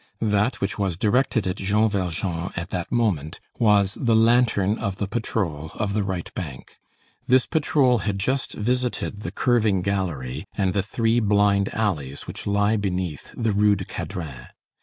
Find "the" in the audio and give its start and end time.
4.01-4.15, 4.95-5.07, 5.93-6.01, 9.19-9.31, 10.73-10.81, 13.37-13.51